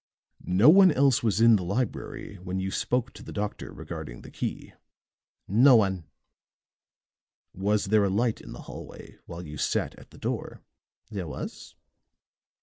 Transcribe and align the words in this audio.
"No 0.43 0.67
one 0.67 0.91
else 0.91 1.21
was 1.21 1.39
in 1.39 1.57
the 1.57 1.63
library 1.63 2.37
when 2.37 2.59
you 2.59 2.71
spoke 2.71 3.13
to 3.13 3.21
the 3.21 3.31
doctor 3.31 3.71
regarding 3.71 4.23
the 4.23 4.31
key?" 4.31 4.73
"No 5.47 5.75
one." 5.75 6.05
"Was 7.53 7.85
there 7.85 8.05
a 8.05 8.09
light 8.09 8.41
in 8.41 8.51
the 8.51 8.61
hallway 8.63 9.19
while 9.27 9.45
you 9.45 9.57
sat 9.57 9.93
at 9.99 10.09
the 10.09 10.17
door?" 10.17 10.63
"There 11.11 11.27
was." 11.27 11.75